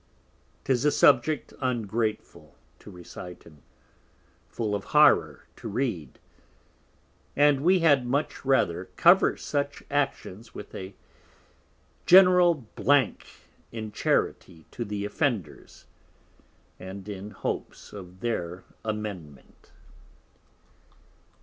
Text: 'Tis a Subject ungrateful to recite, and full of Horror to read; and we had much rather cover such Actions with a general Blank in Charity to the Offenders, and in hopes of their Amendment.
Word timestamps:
'Tis 0.63 0.83
a 0.83 0.89
Subject 0.89 1.53
ungrateful 1.61 2.55
to 2.79 2.89
recite, 2.89 3.45
and 3.45 3.61
full 4.49 4.73
of 4.73 4.85
Horror 4.97 5.45
to 5.57 5.67
read; 5.69 6.17
and 7.35 7.61
we 7.63 7.81
had 7.81 8.07
much 8.07 8.43
rather 8.43 8.85
cover 8.95 9.37
such 9.37 9.83
Actions 9.91 10.55
with 10.55 10.73
a 10.73 10.95
general 12.07 12.65
Blank 12.75 13.27
in 13.71 13.91
Charity 13.91 14.65
to 14.71 14.83
the 14.83 15.05
Offenders, 15.05 15.85
and 16.79 17.07
in 17.07 17.29
hopes 17.29 17.93
of 17.93 18.21
their 18.21 18.63
Amendment. 18.83 19.69